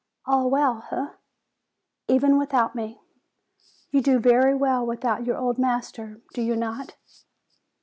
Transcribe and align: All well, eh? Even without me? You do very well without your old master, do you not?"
All 0.25 0.49
well, 0.49 0.87
eh? 0.89 1.09
Even 2.07 2.39
without 2.39 2.73
me? 2.73 3.01
You 3.91 4.01
do 4.01 4.17
very 4.17 4.55
well 4.55 4.83
without 4.83 5.27
your 5.27 5.37
old 5.37 5.59
master, 5.59 6.21
do 6.33 6.41
you 6.41 6.55
not?" 6.55 6.95